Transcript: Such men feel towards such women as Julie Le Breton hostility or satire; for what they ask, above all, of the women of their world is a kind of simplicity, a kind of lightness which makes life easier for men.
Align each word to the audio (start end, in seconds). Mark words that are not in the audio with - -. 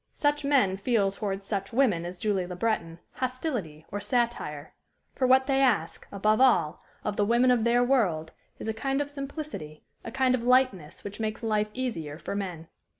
Such 0.13 0.43
men 0.43 0.77
feel 0.77 1.11
towards 1.11 1.45
such 1.45 1.71
women 1.71 2.05
as 2.05 2.17
Julie 2.17 2.47
Le 2.47 2.55
Breton 2.55 2.97
hostility 3.11 3.85
or 3.91 3.99
satire; 3.99 4.73
for 5.13 5.27
what 5.27 5.45
they 5.45 5.59
ask, 5.61 6.07
above 6.11 6.41
all, 6.41 6.81
of 7.03 7.17
the 7.17 7.23
women 7.23 7.51
of 7.51 7.63
their 7.63 7.83
world 7.83 8.31
is 8.57 8.67
a 8.67 8.73
kind 8.73 8.99
of 8.99 9.11
simplicity, 9.11 9.83
a 10.03 10.09
kind 10.09 10.33
of 10.33 10.41
lightness 10.41 11.03
which 11.03 11.19
makes 11.19 11.43
life 11.43 11.69
easier 11.75 12.17
for 12.17 12.35
men. 12.35 12.67